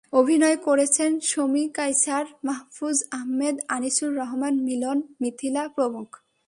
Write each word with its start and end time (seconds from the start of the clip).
অভিনয় 0.13 0.57
করেছেন 0.57 1.11
শমী 1.19 1.63
কায়সার, 1.67 2.25
মাহফুজ 2.43 2.97
আহমেদ, 3.11 3.55
আনিসুর 3.67 4.11
রহমান 4.15 4.53
মিলন, 4.59 4.97
মিথিলা 5.21 5.63
প্রমুখ। 5.67 6.09